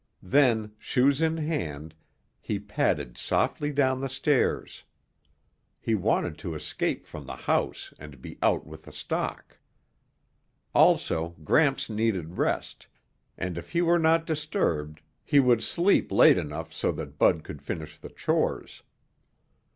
[0.23, 1.93] Then, shoes in hand,
[2.39, 4.83] he padded softly down the stairs.
[5.79, 9.59] He wanted to escape from the house and be out with the stock.
[10.73, 12.87] Also, Gramps needed rest,
[13.37, 17.61] and if he were not disturbed, he would sleep late enough so that Bud could
[17.61, 18.81] finish the chores.